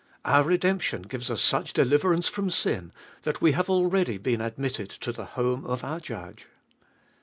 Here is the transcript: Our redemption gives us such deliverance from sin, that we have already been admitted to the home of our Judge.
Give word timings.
Our 0.25 0.41
redemption 0.43 1.03
gives 1.03 1.29
us 1.29 1.41
such 1.43 1.73
deliverance 1.73 2.27
from 2.27 2.49
sin, 2.49 2.91
that 3.21 3.39
we 3.39 3.51
have 3.51 3.69
already 3.69 4.17
been 4.17 4.41
admitted 4.41 4.89
to 4.89 5.11
the 5.11 5.25
home 5.37 5.63
of 5.63 5.83
our 5.83 5.99
Judge. 5.99 6.47